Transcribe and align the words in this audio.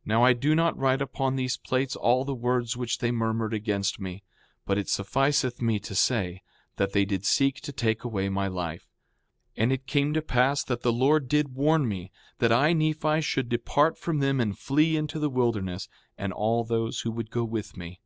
Now 0.04 0.22
I 0.22 0.32
do 0.34 0.54
not 0.54 0.76
write 0.76 1.00
upon 1.00 1.34
these 1.36 1.56
plates 1.56 1.96
all 1.96 2.26
the 2.26 2.34
words 2.34 2.76
which 2.76 2.98
they 2.98 3.10
murmured 3.10 3.54
against 3.54 3.98
me. 3.98 4.22
But 4.66 4.76
it 4.76 4.86
sufficeth 4.90 5.62
me 5.62 5.78
to 5.78 5.94
say, 5.94 6.42
that 6.76 6.92
they 6.92 7.06
did 7.06 7.24
seek 7.24 7.62
to 7.62 7.72
take 7.72 8.04
away 8.04 8.28
my 8.28 8.48
life. 8.48 8.82
5:5 9.56 9.62
And 9.62 9.72
it 9.72 9.86
came 9.86 10.12
to 10.12 10.20
pass 10.20 10.62
that 10.64 10.82
the 10.82 10.92
Lord 10.92 11.26
did 11.26 11.54
warn 11.54 11.88
me, 11.88 12.12
that 12.36 12.52
I, 12.52 12.74
Nephi, 12.74 13.22
should 13.22 13.48
depart 13.48 13.96
from 13.96 14.18
them 14.18 14.40
and 14.42 14.58
flee 14.58 14.94
into 14.94 15.18
the 15.18 15.30
wilderness, 15.30 15.88
and 16.18 16.34
all 16.34 16.62
those 16.62 17.00
who 17.00 17.10
would 17.12 17.30
go 17.30 17.42
with 17.44 17.78
me. 17.78 18.02